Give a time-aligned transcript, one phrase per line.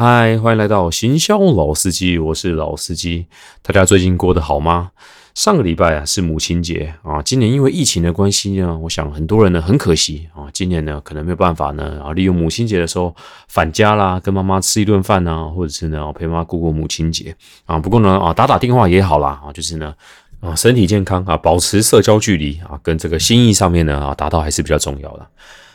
[0.00, 3.26] 嗨，欢迎来到行销老司机，我是老司机。
[3.62, 4.92] 大家最近过得好吗？
[5.34, 13.12] 上个礼拜啊是母亲节啊，今年因为疫情的关系呢，我想很多人呢很可惜啊，今年呢可能没有办法呢啊，利用母亲节的时候
[13.48, 17.34] 返家啦，跟妈妈吃一顿饭呐，或者是呢陪妈妈过过母亲节
[17.66, 17.76] 啊。
[17.76, 19.92] 不过呢啊，打打电话也好啦啊，就是呢
[20.38, 25.26] 啊身体健康啊，保持社交距离啊，跟这个心意上面呢啊达到还是比较重要的。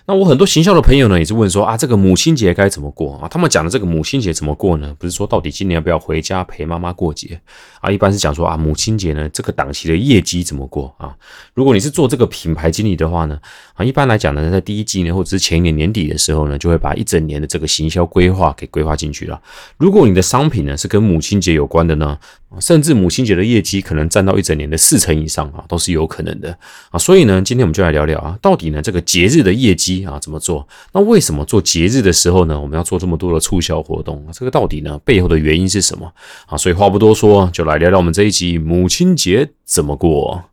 [0.05, 3.27] 那我很多行销的朋友呢，也是问说啊，这个母亲节该怎么过啊？
[3.29, 4.93] 他们讲的这个母亲节怎么过呢？
[4.99, 7.39] 不是说到底今年要不要回家陪妈妈过节
[7.79, 7.89] 啊？
[7.89, 11.15] 一般是讲说啊，母亲节呢这个档期的业绩怎么过啊？
[11.53, 13.39] 如果你是做这个品牌经理的话呢，
[13.75, 19.41] 啊，一般来讲呢，在第一季呢，或者是前一年年底的时候呢，就会把一整年的这个行销规划给规划进去了。
[19.77, 22.17] 如果你的商品呢是跟母亲节有关的呢？
[22.59, 26.57] 甚至母亲节的业绩可能占到一整年的四成以上啊，都是有可能的
[26.91, 26.97] 啊。
[26.97, 30.67] 所以呢，今天我们就来聊聊啊，到底呢这个节日的业绩啊怎么做？
[30.93, 34.25] 那为什么做节日的时候呢，我们要做这么多的促销活动？
[34.31, 36.11] 这个到底呢背后的原因是什么
[36.47, 36.57] 啊？
[36.57, 40.45] 所以话不多说，就来聊聊我们这一集母亲节怎么过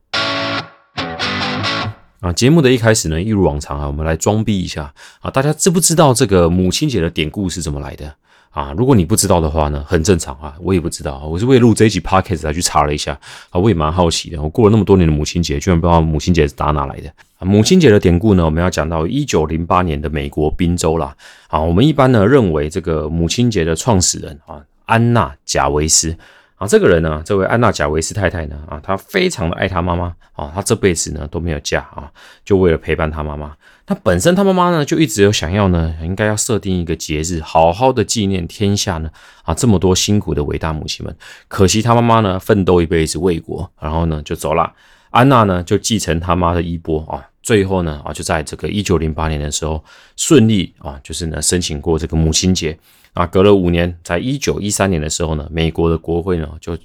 [2.20, 2.32] 啊。
[2.32, 8.14] 节目的一开始呢，一如往常啊，我们来装逼一下啊，大家知不知道这个母亲节的典故是怎么来的？
[8.50, 13.12] 啊，如果你不知道的话呢，很正常啊，我也不知道，我是为录这一集 podcast 才去查了一下
[13.50, 14.42] 啊，我也蛮好奇的。
[14.42, 17.46] 我过了那么多年的母亲节，居然不知道母亲节是打哪来的啊？
[17.46, 21.16] 母亲节的典故呢，我们要讲到一九零八年的美国宾州啦。
[21.46, 26.16] 啊，我们一般呢认为这个母亲节的创始人啊，安娜贾维斯
[26.56, 32.10] 啊，这个人呢，这位安娜贾维斯太太呢，啊，她非常的爱她妈妈啊，她这辈子呢都没有嫁啊，
[32.44, 33.54] 就为了陪伴她妈妈。
[33.90, 39.10] 他本身，他妈妈呢就一直有想要呢，应该要设定一个节日，好好的纪念天下呢
[39.42, 41.16] 啊这么多辛苦的伟大母亲们。
[41.48, 44.72] 可惜他妈妈呢奋斗一辈子为国，然后呢就走了。
[45.10, 49.82] 安娜呢就继承他妈的衣钵啊，最后呢啊就在这个一九零八年的时候
[50.14, 52.78] 顺利啊就是呢申请过这个母亲节
[53.12, 53.26] 啊。
[53.26, 56.78] 隔了五年，在一九一三年的时候呢，美国的国会呢就。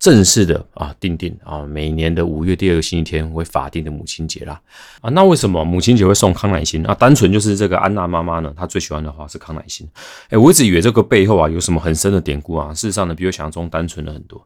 [0.00, 4.58] 正式的啊，定定啊，每年的五月第二个星期天为法定的母亲节啦
[5.02, 5.10] 啊。
[5.10, 6.94] 那为什么母亲节会送康乃馨啊？
[6.94, 9.86] 单纯就是这个安娜妈妈呢，她最喜欢的话是康乃馨。
[10.30, 12.72] 哎，我一直以为这个背后啊有什么很深的典故啊。
[12.72, 14.42] 事实上呢，比我想象中单纯了很多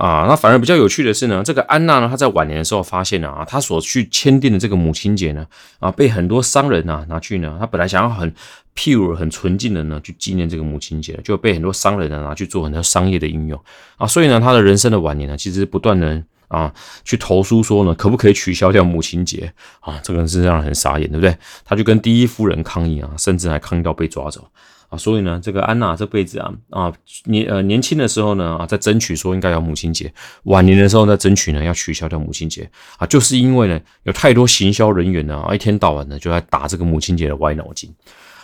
[0.00, 0.26] 啊。
[0.28, 5.46] 那反而比较有趣的是呢，这个安娜呢，她在晚年的时候发现了啊，她所去签订的这个母亲节呢
[5.78, 8.32] 啊，被很多商人啊拿去呢，她本来想要很。
[8.72, 13.60] pure 很纯净的呢，去纪念这个母亲节，就被很多商人呢拿去做很多商业的应用
[13.96, 16.74] 啊，所以呢，她的人生的晚年呢，其实不断的啊
[17.04, 19.50] 去投诉说呢，可不可以取消掉母亲节
[19.80, 19.98] 啊？
[20.02, 21.34] 这个人是让人很傻眼，对不对？
[21.64, 24.44] 他就跟第一夫人抗议啊，甚至还抗议到被抓走
[24.88, 24.98] 啊。
[24.98, 26.92] 所以呢，这个安娜这辈子啊啊
[27.26, 30.12] 年呃年轻的时候呢啊，在争取说应该要母亲节，
[30.42, 32.68] 晚年的时候在争取呢要取消掉母亲节
[32.98, 37.94] 啊，就是因为呢有太多行销人员呢啊一天到晚呢就在打这个母亲节的歪脑筋。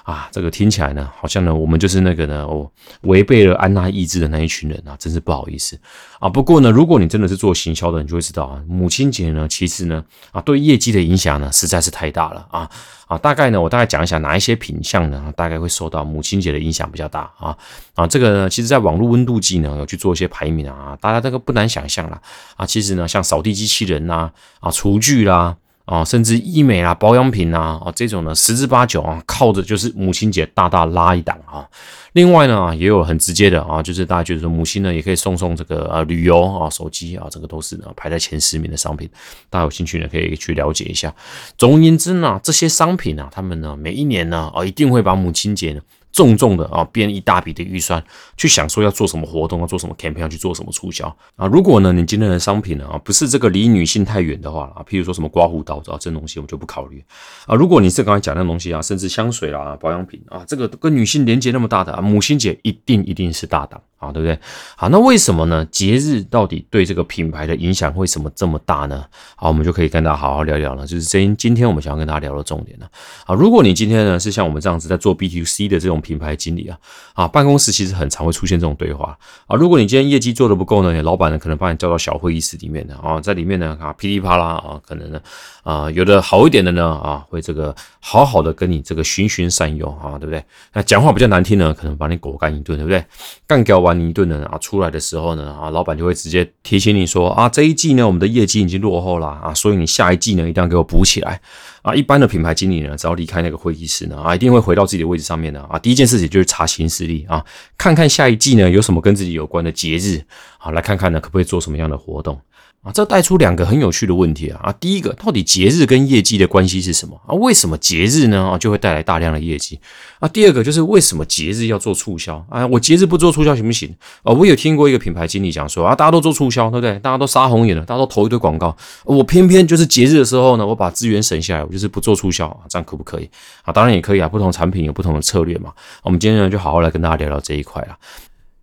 [0.06, 2.70] 啊，这个听起来呢，好像呢，我们就是那个呢，哦，
[3.02, 5.76] 违背了安娜意志的那一群人啊，真是不好意思
[6.20, 6.28] 啊。
[6.28, 12.70] 不过呢，如果你真的是做行销的，你就会知道啊，母亲节呢，其实呢，啊，对业绩的影响呢，实在是太大了啊
[13.08, 13.18] 啊。
[13.18, 17.58] 大概呢，我大概讲一下哪一些品相呢，大概会受到母亲节的影响比较大啊
[17.96, 18.06] 啊。
[18.06, 22.22] 这个呢，其实在网络温度计呢，有去做一些排名啊，大家这个不难想象啦
[22.54, 22.64] 啊。
[22.64, 24.30] 其实呢，像扫地机器人呐，
[24.60, 25.56] 啊，厨具啦。
[25.86, 31.66] 啊甚至医美啊、保养品啊，啊这种呢，十之八九啊，靠着就是母亲节大大拉一档啊。
[32.12, 39.08] 另外呢，也有很直接的啊，就是大家觉得说母亲呢也可以送送这个呃旅游啊、手机啊，这个都是呢排在前十名的商品。
[39.48, 41.14] 大家有兴趣呢可以去了解一下。
[41.56, 45.80] 总而言之呢，这些商品呢，他们呢每一年呢啊一定会把母亲节呢。
[46.16, 48.02] 重重的啊，编一大笔的预算
[48.38, 51.46] 去想说要做什么活动，要做什么 campaign，要去做什么促销啊。
[51.46, 57.04] 如果呢，你今天的商品呢啊不是这个离女性太远的话啊，譬如说什么刮胡刀啊这东西，我们就不考虑
[57.46, 57.54] 啊。
[57.54, 63.78] 如果你是刚才讲那东西啊，甚至香水啦、保养品啊，这个跟女性连接那么大的啊，母亲节一定一定是大档。
[63.98, 64.38] 啊，对不对？
[64.76, 65.64] 好，那为什么呢？
[65.66, 69.04] 节日到底对这个品牌的影响为什么这么大呢？
[69.36, 70.86] 好，我们就可以跟大家好好聊聊了。
[70.86, 72.86] 就是今今天我们想要跟大家聊的重点呢。
[73.24, 76.78] 好，如果你今天呢是像我们这样子在做 B to C 的这种品牌经理啊，
[77.14, 79.16] 啊，办公室其实很常会出现这种对话
[79.46, 79.56] 啊。
[79.56, 85.20] 如果你今天业绩做的不够呢，你老板呢可能把你叫到小会议室里面的啊，在里面呢啊噼里啪啦啊，可能呢。
[85.62, 90.40] 啊，有的好一点的呢，啊，会这个好好的跟你这个循循善诱啊，对不对？
[90.72, 93.04] 那讲话比较难听呢，可能把你狗干一顿，对不对？
[93.48, 101.40] 干掉完一顿呢，啊，出来的时候呢，啊，老板就会直接提醒你说，啊，这一季呢，我们的业绩已经落后了啊，所以你下一季呢，一定要给我补起来
[101.82, 101.94] 啊。
[101.94, 107.44] 一般的品牌经理呢，只要离开那个会议室呢，啊，一定会回到自己的位置上面的啊，第一件事情就是查行事历啊，
[107.78, 110.22] 看看下一季呢有什么跟自己有关的节日
[110.58, 112.40] 好，来看看呢可不可以做什么样的活动。
[112.86, 114.60] 啊，这带出两个很有趣的问题啊！
[114.62, 117.34] 啊，第一个，到底节日跟业绩的关系是什么啊？
[117.34, 119.80] 为什么节日呢啊就会带来大量的业绩
[120.20, 120.28] 啊？
[120.28, 122.64] 第二个就是为什么节日要做促销啊？
[122.68, 123.92] 我节日不做促销行不行
[124.22, 124.32] 啊？
[124.32, 126.96] 我有听过一个品牌经理讲说啊，大家都做促销，对不对？
[127.00, 133.28] 大家都杀红眼了，大家都投一堆广告，我偏偏就是节日的时候呢，我把资源省下来，我就是不做促销啊，这样可不可以
[133.64, 133.72] 啊？
[133.72, 135.72] 当然也可以啊，不同产品有不同的策略嘛。
[136.04, 137.98] 我们今天呢，就好好来跟大家聊聊这一块啊。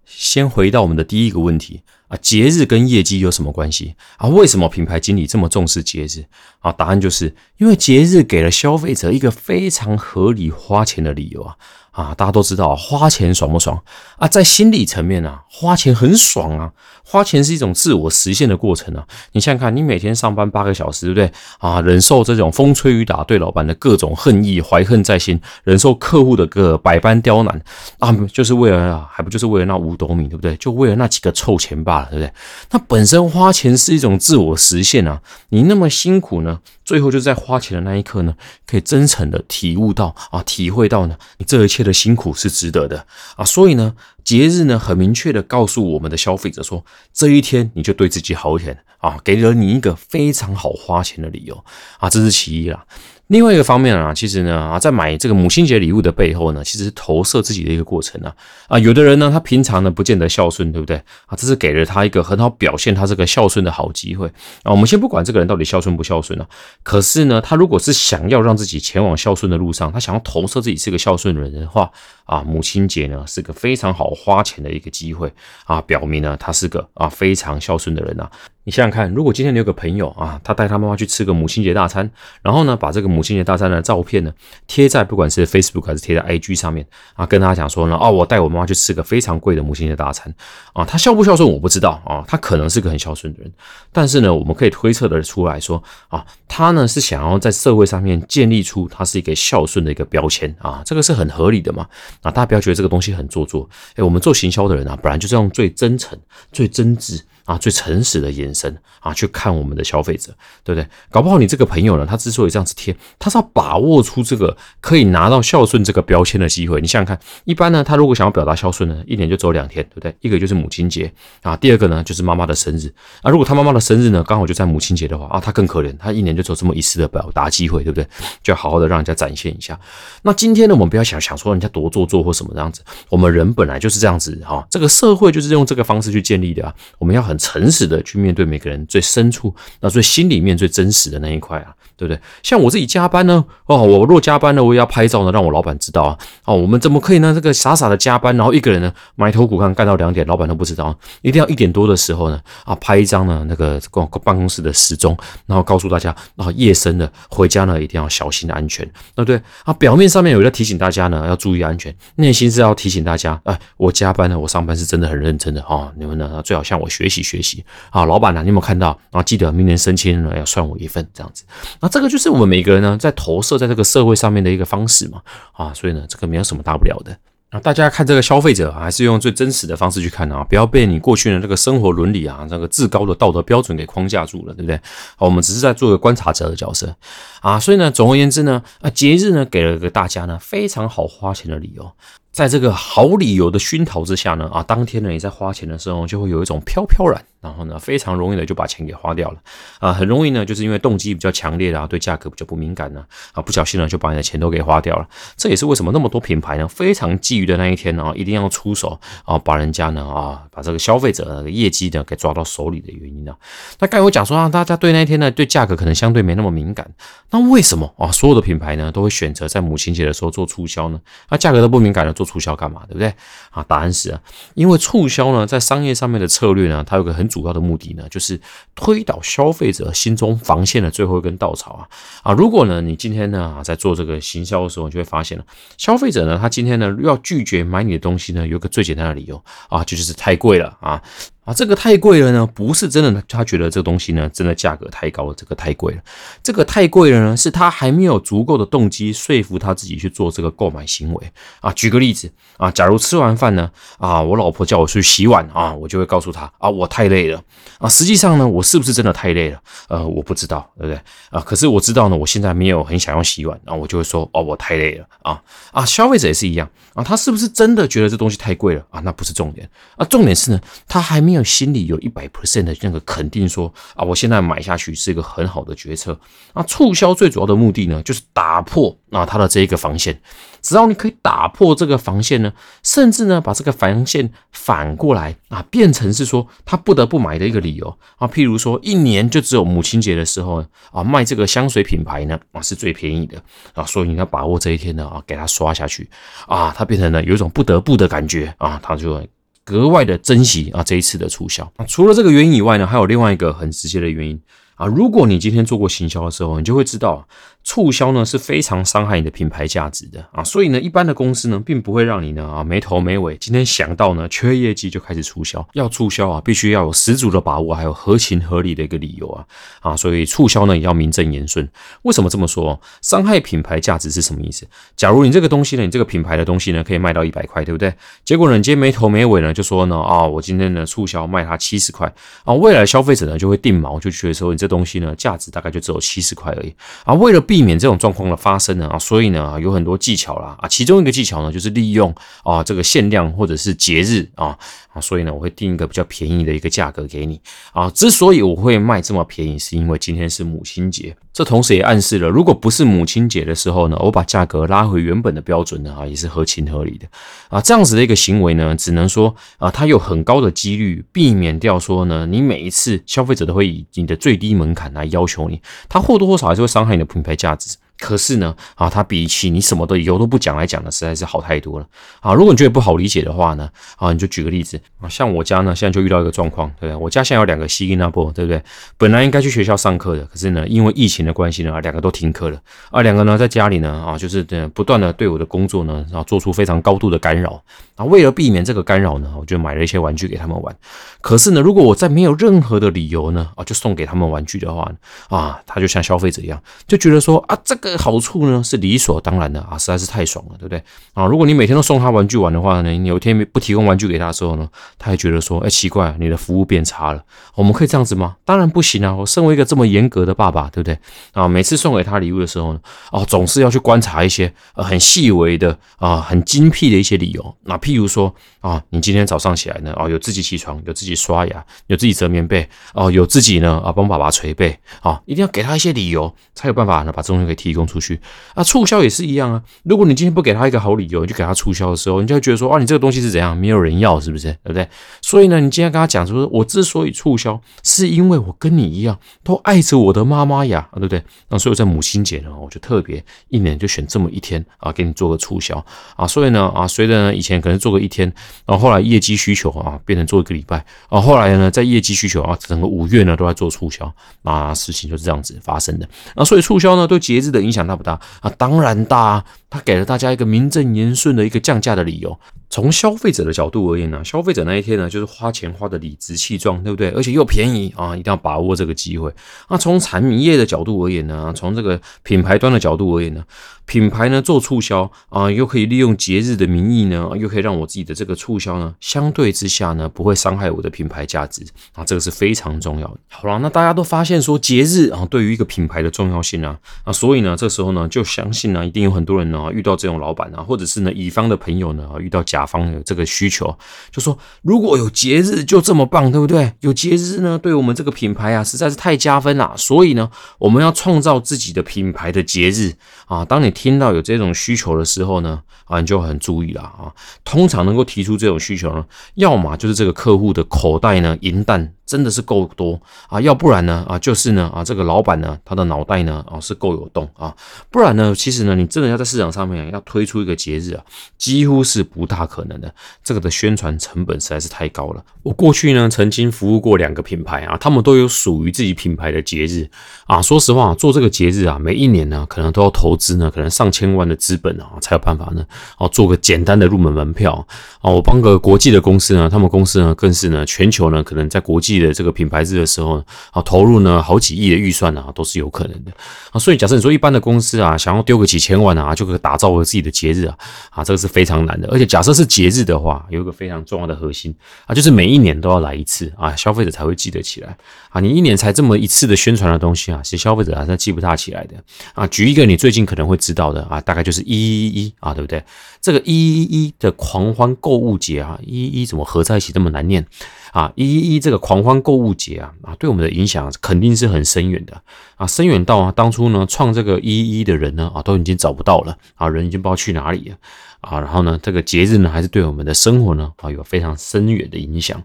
[0.05, 1.81] 先回到我们的第一个问题。
[2.17, 4.27] 节日跟业绩有什么关系啊？
[4.27, 6.25] 为什么品牌经理这么重视节日
[6.59, 6.71] 啊？
[6.71, 11.55] 答案就是因为节日给了消费者一个非常合理花钱的理由啊。
[11.91, 13.79] 啊，大家都知道花钱爽不爽
[14.17, 14.27] 啊？
[14.27, 16.71] 在心理层面啊，花钱很爽啊。
[17.05, 19.05] 花钱是一种自我实现的过程啊。
[19.33, 21.81] 你想想看，你每天上班八个小时，对不对啊？
[21.81, 27.61] 忍受这种风吹雨打，对老板的各种恨意，怀恨在心，忍受客户的个百般刁难
[27.99, 30.55] 啊，就是为了啊，还不就是为了那五斗米，对不对？
[30.55, 32.33] 就为了那几个臭钱罢了，对不对？
[32.71, 35.21] 那本身花钱是一种自我实现啊。
[35.49, 36.59] 你那么辛苦呢？
[36.85, 38.35] 最后就在花钱的那一刻呢，
[38.67, 43.05] 可以真诚的体悟到啊，体会到呢，你这一切的辛苦是值得的
[43.37, 43.45] 啊。
[43.45, 51.63] 所以呢，节日呢，很明确的告诉我们的消费者说，这一天你就对自己好一点啊，给了你一个非常好花钱的理由
[51.99, 52.85] 啊，这是其一啦。
[53.33, 58.31] 另外一个方面啊，其实呢啊，在买这个母亲节礼物的背后呢，其实是投射自己的一个过程啊
[58.67, 61.35] 啊，有的人呢，他平常呢不见得孝顺，对不对啊？
[61.35, 64.27] 这是给了他一个很好表现他这个孝顺的好机会
[64.61, 64.69] 啊。
[64.71, 66.47] 我们先不管这个人到底孝顺不孝顺啊，
[66.83, 71.89] 可是呢，他如果是想要让自己前往孝顺的路上，他想要投射自己是个孝顺的人的话
[72.25, 75.33] 啊，母亲节呢是个非常好花钱的一个机会
[75.65, 78.29] 啊，表明呢他是个啊非常孝顺的人啊。
[78.65, 82.09] 你想想看，如果今天你有个朋友啊，他带他妈妈去吃个母亲节大餐，
[82.41, 84.31] 然后呢，把这个母亲节大餐的照片呢
[84.67, 90.33] 贴在不管是 Facebook 还是贴在 IG 上面啊，跟大家讲说呢，哦，我带我妈妈去吃个非常贵的母亲节大餐。
[90.71, 93.51] 啊，他孝不孝顺我不知道啊，他可能是个很孝顺的人，
[93.91, 101.85] 但是呢，我们可以推测的出来说啊，他呢是想要在社会上面建立出他是一个孝顺的一个标签啊，这个是很合理的嘛。
[102.21, 106.17] 啊，大家不要觉得这个东西很做作，哎，我们做行销的人啊，本来就是用最真诚、
[106.53, 107.19] 最真挚。
[107.45, 110.87] 啊，最诚实的眼神啊，去看我们的消费者，对不对？
[111.11, 116.79] 搞不好你这个朋友呢，他之所以这样子贴，他是要把握出这个可以拿到孝顺这个标签的机会。
[116.79, 120.15] 你想想看，一般呢，他如果想要表达孝顺呢，一年就走两天，对不对？
[120.21, 121.11] 一个就是母亲节
[121.41, 122.87] 啊，第二个呢就是妈妈的生日
[123.21, 123.29] 啊。
[123.29, 128.07] 如果他妈妈的生日呢刚好就在母亲节的话啊，他更可怜，他一年就走这么一次的表达机会，对不对？
[128.41, 129.77] 就要好好的让人家展现一下。
[130.21, 137.32] 那今天呢，我们不要想想说人家多做作或什么这样子，我们人本来就是这样子哈，这个社会就是用这个方式去建立的啊，我们要很。
[137.33, 141.73] 很诚实的去面对每个人最深处，那最心里面最真实的那一块啊。
[141.95, 142.19] 对不对？
[142.41, 146.17] 像我自己加班呢，哦，我若加班呢，我也要拍照呢，让我老板知道啊。
[146.43, 147.31] 哦，我们怎么可以呢？
[147.31, 150.97] 这个傻傻的加班，然后一个人呢埋头苦干干到两点，老板都不知道。
[151.21, 155.15] 一定要一点多的时候呢，啊，拍一张呢那个办办公室的时钟，
[155.45, 158.83] 然后告诉大家，啊，夜深了，回家呢一定要小心安全，
[159.15, 159.39] 对不对？
[159.63, 165.91] 啊，表面上面有在提醒大家呢要注意安全，内心是要提醒大家，哎，我加班呢，我上班是真的很认真的啊。
[165.95, 168.05] 你们呢最好向我学习学习啊。
[168.05, 168.99] 老板呢，你有没有看到？
[169.11, 171.43] 啊，记得明年升迁呢要算我一份，这样子。
[171.79, 175.21] 那这个就是我们每个人呢，在投射在这个社会上面的一个方式嘛，
[175.53, 177.17] 啊，所以呢，这个没有什么大不了的。
[177.49, 184.75] 啊，大家看这个消费者，还是用最真实的方式去看啊，不要被你过去的这个生活伦理啊，那个至高的道德标准给框架住了，对不对？
[185.15, 186.95] 好，我们只是在做个观察者的角色
[187.41, 191.91] 啊，所以呢，总而言之呢，啊，节日呢，给了个大家呢非常好花钱的理由。
[192.33, 199.37] 在这个好理由的熏陶之下呢，啊，当天呢你在花钱的时候就会有一种飘飘然，然后呢非常容易的就把钱给花掉了，
[199.77, 205.07] 啊，很容易呢就是因为动机比较强烈啊，对价格比较不敏感呢，啊，不小心呢就把你的钱都给花掉了。
[205.37, 213.35] 这也是为什么那么多品牌呢非常觊觎的那一天呢，一定要出手啊，把人家呢啊把这个消费者的业绩呢给抓到手里的原因呢。
[213.77, 216.91] 那刚才我讲说啊，大家对那一天呢对价格可能相对没那么敏感，
[217.29, 220.99] 那为什么啊所有的品牌呢都会选择在母亲节的时候做促销呢？
[221.29, 222.22] 那价格都不敏感的做。
[222.23, 222.83] 促销干嘛？
[222.87, 223.13] 对不对
[223.51, 223.63] 啊？
[223.67, 224.21] 答案是啊，
[224.53, 228.39] 因为促销呢，在商业上面的策略呢，它有个很主要的目的呢，就是
[228.75, 231.87] 推倒消费者心中防线的最后一根稻草啊
[232.23, 232.33] 啊！
[232.33, 235.45] 如果呢，你今天呢在做这个行销的时候，你就会发现了，
[235.77, 241.01] 消费者呢，他今天呢要拒绝买你的东西呢，有个最简单的理由啊，就就是太贵了啊。
[241.45, 246.01] 啊，这个太贵了呢，不是真的，他觉得这个东西呢，真的价格太高了，这个太贵了。
[246.41, 251.69] 这个太贵了呢，是他还没有足够的动机说服他自己去做这个购买行为啊。
[251.73, 257.43] 举个例子啊，假如吃完饭呢，啊，我老婆叫我去洗碗啊，我就会告诉他啊，我太累了
[257.77, 257.89] 啊。
[257.89, 259.59] 实际上呢，我是不是真的太累了？
[259.89, 260.97] 呃，我不知道，对不对
[261.29, 261.41] 啊？
[261.41, 265.41] 可是我知道呢，我现在没有很想要洗碗啊，我就会说哦，我太累了啊
[265.73, 265.85] 啊。
[265.85, 269.01] 消费者也是一样啊，他是不是真的觉得这东西太贵了啊？
[269.01, 271.32] 那不是重点啊，重点是呢，他还没。
[271.33, 276.19] 没有心里有一百 percent 的那个肯定说啊，我现在买下去是一个很好的决策。
[276.53, 280.21] 那促销最主要的目的呢，就是打破啊它的这一个防线。
[280.61, 288.27] 只要你可以打破这个防线呢，甚至呢把这个防线反过来啊，变成是说他不得不买的一个理由啊。
[288.27, 293.41] 譬如说，一年就只有母亲节的时候啊，卖这个香水品牌呢啊是最便宜的
[293.73, 296.07] 啊，所以你要把握这一天呢啊，给他刷下去
[296.47, 299.21] 啊，他变成了有一种不得不的感觉啊，他就
[299.63, 301.71] 格外的珍惜啊这一次的促销。
[301.87, 304.39] 除了这个原因以外呢，还有另外一个很直接的原因
[304.75, 307.27] 啊，如果你今天做过行销的时候，你就会知道。
[307.65, 315.65] 促销呢是非常伤害你的品牌价值的啊，所以呢，一般的公司呢，并不会让你呢啊没头没尾，今天想到呢缺业绩就开始促销。
[315.71, 319.45] 要促销啊，必须要有十足的把握，还有合情合理的一个理由啊
[319.79, 321.65] 啊，所以促销呢也要名正言顺。
[322.01, 322.77] 为什么这么说？
[323.01, 324.67] 伤害品牌价值是什么意思？
[324.97, 327.93] 假如你这个东西呢，你这个品牌的东西呢，可以卖到一百块，对不对？
[328.25, 332.13] 结果呢，你今天没头没尾呢，就说呢啊，我今天呢促销卖它七十块
[332.43, 342.15] 啊，未来消费者呢就会定锚，就觉得说你这东西呢价值大概就只有七十块而已啊，为了避免这种状况的发生呢啊，所以呢有很多技巧啦啊，其中一个技巧呢就是利用
[342.45, 344.57] 啊这个限量或者是节日啊
[344.93, 347.41] 啊，所以呢我会定一个比较便宜的一个价格给你
[347.73, 347.89] 啊。
[347.89, 357.05] 之所以我会卖这么便宜，是因为今天是母亲节，这同时也暗示了，如果不是母亲节的时候呢，我把价格拉回原本的标准呢啊，也是合情合理的
[357.49, 357.59] 啊。
[357.59, 367.77] 这样子的一个行为呢，只能说啊，它有很高的几率避免掉说呢，你每一次消费者都会以你的最低门槛来要求你，他或多或少还是会伤害你的品牌价值。
[367.99, 371.87] 可是呢，啊，它比起你什么的理由都不讲来讲呢，实在是好太多了
[372.19, 372.33] 啊！
[372.33, 377.01] 如果你觉得不好理解的话呢，啊，你就举个例子啊，像我家呢，现在就遇到一个状况，对不对？
[377.01, 378.61] 我家现在有两个西音那波，对不对？
[378.97, 382.59] 本来应该去学校上课的，可是呢，因为疫情的关系呢，两个都停课了
[382.91, 387.63] 啊，两个呢在家里呢，啊，就是不断的对我的工作呢，啊，做出非常高度的干扰
[387.95, 388.03] 啊。
[388.05, 390.75] 为了避免这个干扰呢，我就买了一些玩具给他们玩。
[391.21, 394.91] 可是呢，如果我在没有任何的理由呢，啊，就送给他们玩具的话，
[395.29, 401.25] 啊，他就像消费者一样，就觉得说啊，这个好处呢是理所当然的啊，实在是太爽了，对不对啊？
[401.25, 407.23] 如果你每天都送他玩具玩的话呢，你有天不提供玩具给他的时候呢，他还觉得说，哎，奇怪，你的服务变差了。
[407.55, 408.35] 我们可以这样子吗？
[408.45, 409.15] 当然不行啊！
[409.15, 410.97] 我身为一个这么严格的爸爸，对不对
[411.31, 411.47] 啊？
[411.47, 412.79] 每次送给他礼物的时候呢，
[413.11, 417.55] 哦，总是要去观察一些呃很细微的啊，很精辟的一些理由。
[417.63, 421.13] 那譬如说啊，你今天早上起来呢，哦，有自己起床，有自己。
[421.23, 428.19] 刷牙，有自己折棉被哦，有自己呢啊帮爸爸捶背啊，一定要给他一些理由，才有办法呢把这东西给提提供出去
[428.53, 428.63] 啊。
[428.63, 434.51] 促销也是一样啊，如果你今天不给他一个好理由，你就给他促销的时候，你就会觉得说啊，你这个东西是怎样，没有人要，是不是？
[434.63, 434.87] 对不对？
[435.21, 441.23] 所以呢，你今天跟他讲说，我之所以促销，是因为我跟你一样都爱着我的妈妈呀，对不对？
[441.49, 445.83] 那所以在母亲节呢，我就特别一年就选这么一天啊，给你做个促销
[446.15, 446.27] 啊。
[446.27, 448.31] 所以呢啊，随着呢以前可能做个一天，
[448.65, 450.85] 然后后来业绩需求啊，变成做一个礼拜。
[451.09, 454.13] 啊，后来呢，在业绩需求啊，整个五月呢都在做促销，
[454.43, 456.07] 啊，事情就是这样子发生的。
[456.35, 458.51] 那所以促销呢，对节日的影响大不大啊？
[458.57, 462.37] 当然大，他给了大家一个名正言顺的一个降价的理由。
[462.73, 467.11] 从消费者的角度而言呢，消费者那一天呢，就是花钱花的理直气壮，对不对？
[467.11, 469.31] 而且又便宜啊，一定要把握这个机会。
[469.69, 473.43] 那从产品业的角度而言呢，从这个品牌端的角度而言呢，
[473.85, 481.63] 品牌呢做促销啊，又可以利用节日的名义呢，又可以让我自己的这个促销呢，相对之下呢，不会伤害我的品牌价值
[481.93, 483.17] 啊，这个是非常重要的。
[483.27, 492.62] 好了，那大家都发现说节日啊，对于一个品牌的重要性啊，啊，所以呢，这时候呢，就相信呢，一定有很多人呢遇到这种老板啊，或者是呢乙方的朋友呢遇到甲。
[492.63, 493.77] 甲方有这个需求，
[494.09, 496.71] 就说如果有节日就这么棒，对不对？
[496.79, 499.73] 有节日呢，对我们这个品牌啊，实在是太加分了。
[499.75, 502.93] 所以呢，我们要创造自己的品牌的节日
[503.25, 503.43] 啊。
[503.43, 507.11] 当你听到有这种需求的时候呢，啊，你就很注意了啊。
[507.43, 509.05] 通常能够提出这种需求呢，
[509.35, 511.93] 要么就是这个客户的口袋呢银弹。
[512.13, 517.51] 真的是够多啊，要不然呢啊，就是呢啊，这个老板呢，他的脑袋呢啊是够有洞啊，
[517.89, 521.03] 不然呢，其实呢，你真的要在市场上面要推出一个节日啊，
[521.39, 522.93] 几乎是不大可能的。
[523.23, 525.23] 这个的宣传成本实在是太高了。
[525.41, 529.89] 我过去呢，曾经服务过两个品牌啊，他们都有属于自己品牌的节日
[530.27, 530.39] 啊。
[530.39, 535.65] 说实话，做这个节日啊，每一年呢，可能都要投资呢，可能上千万的资本啊，才有办法呢，
[535.97, 537.65] 哦，做个简单的入门门票
[538.01, 538.11] 啊。
[538.11, 542.02] 我帮个国际的公司呢，他们公司呢，更是呢，全球呢，可能在国际。
[542.03, 546.11] 的这个品牌日的时候啊，投入呢好几亿的预算啊，都是有可能的
[546.51, 546.59] 啊。
[546.59, 550.57] 所以假设你说一般的公司啊，想要丢个几千万啊，就可以打造个自己的节日啊，
[550.91, 551.87] 啊，这个是非常难的。
[551.89, 554.53] 而且假设是节日的话，有一个非常重要的核心
[554.85, 557.75] 啊，就是每一年都要来一次啊，消费者才会记得起来
[558.09, 558.19] 啊。
[558.19, 561.75] 你一年才这么一次的宣传的东西啊，其实消费者还是记不大起来的
[562.13, 562.25] 啊。
[562.27, 565.63] 举一个你最近可能会知道的啊，大概就是一一一啊，对不对？
[566.01, 570.25] 这个一一一的狂欢购物节啊，一一怎么合在一起这么难念？
[570.73, 575.01] 啊，一一一这个狂欢购物节啊啊，对我们的影响肯定是很深远的
[575.35, 580.55] 啊，深远到啊，当初呢创这个一一一的人呢啊，都已经找不到了啊，人已经不知道去哪里了
[581.01, 585.21] 啊，然后呢，这个节日呢，还是对我们的生活呢啊有非常深远的影响。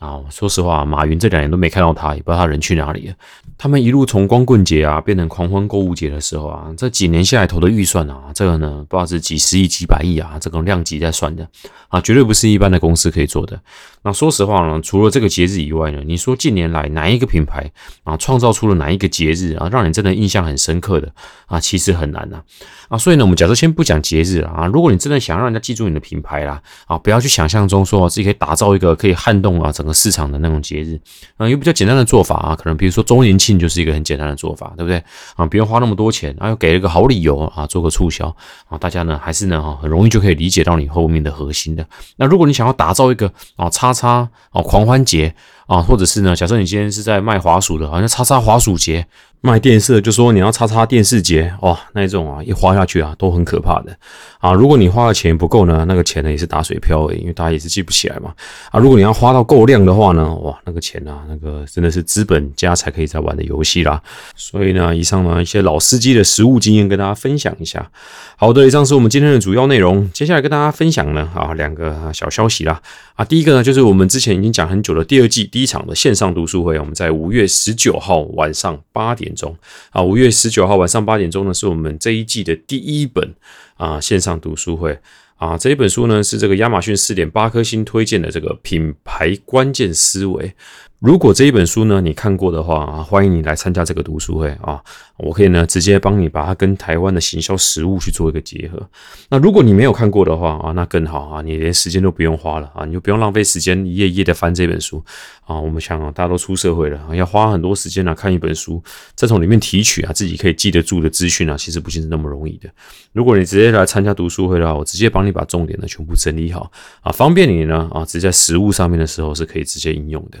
[0.00, 3.14] 啊，说实话，马云这两年都没看到他，也不知道他人去哪里了。
[3.58, 11.46] 他们一路从光棍节啊变成狂欢购物节的时候啊，这几年下来投的预算啊，这个呢不知道是几十亿、几百亿啊，这种量级在算的
[11.88, 13.60] 啊，绝对不是一般的公司可以做的。
[14.02, 17.70] 那说实话呢，除了这个节日以外呢，你说近年来哪一个品牌
[18.02, 21.12] 啊创造出了哪一个节日啊，让你真的印象很深刻的
[21.44, 22.40] 啊，其实很难呐
[22.88, 22.96] 啊。
[22.96, 31.00] 所以呢，我们假设先不讲节日啊，如果你真的想让人家记住你的品牌啦啊，不要去想象中说自己可以打造一个可以撼动啊整个市场的那种节日
[31.36, 35.02] 啊，有比较简单的做法啊，可能比如说周年庆就是一个很简单的做法，对不对
[35.34, 35.44] 啊？
[35.46, 38.32] 不用花那么多钱，啊，又给了一个好理由啊，做个促销
[38.68, 41.84] 啊，大家呢还是呢哈很容易就可以理解到你后面的核心的。
[42.16, 43.68] 那如果你想要打造一个啊。
[43.80, 45.34] 叉叉啊，狂欢节
[45.66, 46.36] 啊，或者是呢？
[46.36, 49.06] 假设你今天是在卖滑鼠的，好像叉叉滑鼠节。
[49.42, 53.96] 卖电视就说你要叉叉电视节哇，那一种啊，一花下去啊都很可怕的
[54.38, 54.52] 啊。
[54.52, 58.34] 如果你花的钱不够呢，那个钱呢也是打水漂，因为大家也是记不起来嘛
[58.70, 58.78] 啊。
[58.78, 64.02] 如果你要花到够量的话呢，哇，那个钱啊，那个真的是资本家才可以在玩的游戏啦。
[64.36, 67.90] 所以呢，以上呢一些老司机的实物经验跟大家分享一下。
[68.36, 70.06] 好的，以上是我们今天的主要内容。
[70.12, 72.78] 接下来跟大家分享呢啊两个小消息啦
[73.14, 79.29] 啊，第一个呢就是我们之前已经讲很久的第二季第一场的线上读书会，我们在五月十九号晚上八点。
[79.34, 79.56] 钟
[79.90, 83.34] 啊，五月十九号晚上八点钟呢，是我们这一季的第一本
[83.76, 84.98] 啊线上读书会
[85.36, 85.56] 啊。
[85.56, 90.54] 这一本书呢是这个亚马逊四点八颗星推荐的这个品牌关键思维。
[90.98, 94.82] 如果这一本书呢你看过的话啊，欢迎你来参加这个读书会啊，
[95.22, 98.80] 我可以呢直接帮你把它跟台湾的行销实务去做一个结合。
[99.28, 105.02] 那如果你没有看过的话啊，那更好啊，你连时间都不用花了啊，你就不用浪费时间一页一页的翻这本书
[105.44, 105.58] 啊。
[105.58, 108.82] 我们想啊，大家都出社会了，要花很多时间来看一本书，
[109.14, 112.68] 再从里面提取啊自己可以记得住的资讯啊，其实不是那么容易的。
[113.12, 116.70] 如果你直接来参加读书会的话，我直接帮你把重点呢全部整理好
[117.02, 120.38] 啊，方便你呢啊，直接在实物上面的时候是可以直接应用的。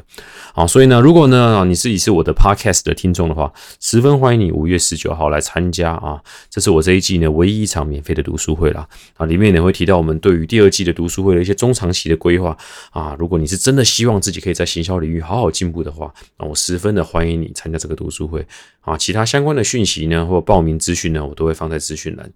[0.54, 6.18] 好，所以呢，如果呢你自己是我的 podcast 的听众的话，十分欢迎你五月十九号来参加啊！
[6.48, 9.26] 这是我这一季呢唯一一场免费的读书会啦啊！
[9.26, 12.56] 里面呢会提到我们对于第二季的读书会的一些中长期的规划
[12.92, 13.16] 啊。
[13.18, 18.46] 如果你是真的希望自己可以在行销领域好好进步的话，那我十分的欢迎你参加这个读书会
[18.82, 18.96] 啊！
[18.96, 22.30] 其他相关的讯息呢或报名资讯呢，我都会放在资讯栏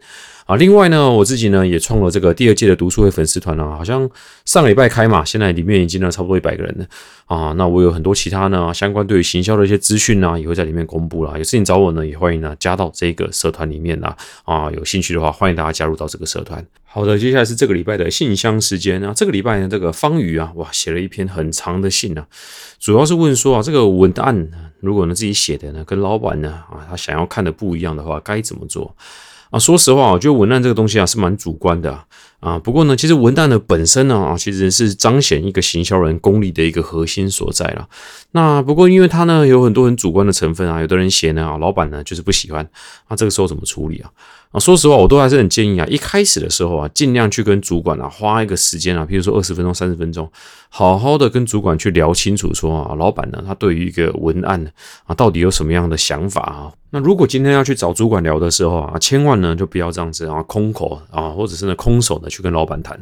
[0.46, 0.56] 啊。
[0.56, 4.08] 另外呢，我自己呢也创了这个第二届的读书会粉丝团啊，好像
[4.44, 6.86] 上个礼拜开嘛，现在里面已经呢差不多一百个人了
[7.26, 7.52] 啊。
[7.56, 11.32] 那我有很多其他呢相关对于行销的一些资讯呢，也会在里面公布了。
[11.36, 14.16] 有事情找我呢，也欢迎呢加到这个社团里面啦。
[14.44, 16.66] 啊，有兴趣的话，欢迎大家加入到这个社团。
[16.82, 19.12] 好的，接下来是这个礼拜的信箱时间啊。
[19.14, 22.26] 这个礼拜呢，这个方宇啊，哇，写了一篇很长的信啊，
[22.78, 28.96] 主要是问说啊，这个文案如果呢自己写的呢，跟老板呢啊他想要看的不一样的话，该怎么做
[29.50, 29.58] 啊？
[29.58, 32.06] 说实话，我觉得文案这个东西啊是蛮主观的。
[32.44, 37.88] 啊不过呢，其实文案的本身呢，啊，其实是彰显一个行销人功力的一个核心所在了。
[38.32, 42.68] 那不过，因为它呢有很多很主观的成分啊，有的人写呢，啊，老板呢就是不喜欢，
[43.08, 44.10] 那这个时候怎么处理啊？
[44.50, 50.30] 啊，说实话，我都还是很建议啊，一开始的时候啊，尽量去跟主管啊花一个时间啊，比如说二十分钟、三十分钟，
[50.68, 54.62] 好好的跟主管去聊清楚，说啊，老板呢，他对于一个文案
[55.06, 56.70] 啊，到底有什么样的想法啊？
[56.90, 62.98] 那如果今天要去找主管聊的时候啊，千万呢就不要这样子啊，空口啊，或者是呢空手的去跟老板谈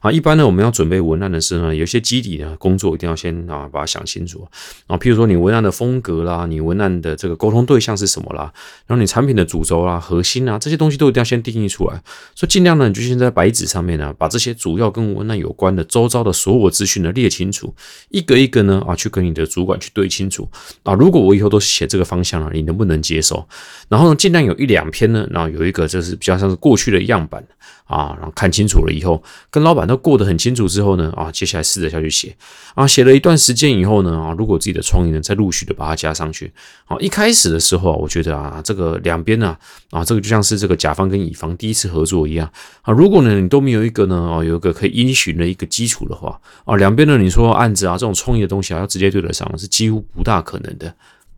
[0.00, 0.12] 啊。
[0.12, 4.46] 一般呢，我们要准备文案的时候呢，有些基底的工作一定要先啊把它想清楚
[4.86, 4.96] 啊。
[4.96, 8.52] 譬如说你文案的风格啦，你文案的这个沟通对象是什么啦，
[8.86, 12.02] 然后你产品的主轴啦、核心啊这些东西都一定要先定义出来。
[12.34, 17.74] 所以尽量呢，你就先在白纸上面呢，把这些主要跟文案有关的周遭的所有资讯呢列清楚，
[18.10, 20.48] 一个一个呢啊去跟你的主管去对清楚
[20.82, 20.94] 啊。
[20.94, 23.46] 如果我以后都写这个方向了，你能不能接受？
[23.88, 27.44] 然后呢，尽量有一两篇呢，然后有一个就是比较像是过去的样板
[27.84, 32.34] 啊，然后看清楚了以后，跟老板都过得很清楚之后呢，啊，接下来试着下去写
[32.74, 36.52] 啊，写了一段时间以后呢，啊，如果自己的创意呢再陆续的把它加上去，
[36.86, 39.56] 啊，一开始的时候啊我觉得啊，这个两边呢，
[39.90, 42.50] 啊，这个就像是这个甲方跟乙方第一次合作一样
[42.82, 50.94] 啊，如果呢你都没有一个呢，啊，有一个可以依循的一个基础的话，啊，两边呢你说案子啊这种创意的东西啊要直接对得上是几乎不大可能的。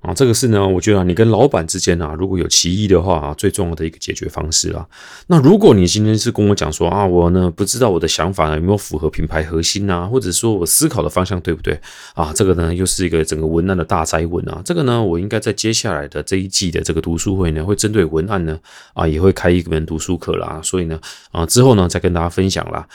[0.06, 4.86] 啊，这个是呢，我觉得你跟老板之间啊，如果有歧义的话啊，最重要的一个解决方式啊。
[5.26, 11.76] 那如果你今天是跟我讲说啊，我呢不知道我的想法有没有符合品牌核心啊，或者说我思考的方向对不对
[12.14, 12.32] 啊？
[12.32, 14.62] 这个呢又是一个整个文案的大灾问啊。
[14.64, 18.56] 这个呢，我应该在接下来的这一季的这个读书会呢，会针对文案呢
[18.94, 20.60] 啊，也会开一门读书课啦。
[20.62, 21.00] 所以呢
[21.32, 22.86] 啊，之后呢再跟大家分享啦。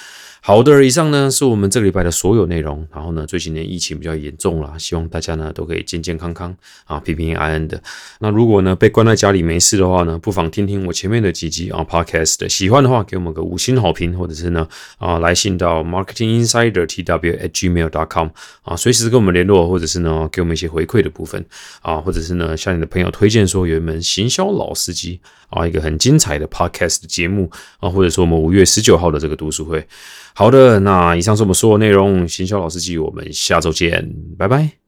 [0.43, 2.87] 好的，以上呢是我们这个礼拜的所有内容。
[2.91, 6.51] 然后呢，最近呢疫情比较严重了，希望大家呢都可以健健康康
[6.85, 7.79] 啊，平平安安的。
[8.21, 12.49] 那如果呢被关在家里没事的话呢，不妨听听我前面的几集啊 Podcast。
[12.49, 18.29] 喜欢的话，给我们个五星好评，或者是呢啊来信到 Marketing Insider TW at gmail.com
[18.63, 21.45] 啊，随时跟我们联络，或者是呢给我们一些回馈的部分
[21.83, 25.19] 啊，或者是呢向你的朋友推荐说有一门行销老司机
[25.51, 29.87] 啊，一个很精彩的 Podcast 节目啊，或者说我们五月十九号的这个读书会。
[30.33, 32.27] 好的，那以上是我们所有内容。
[32.27, 34.80] 行销老司机，我们下周见，拜拜。